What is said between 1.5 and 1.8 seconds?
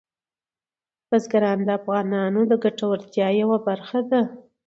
د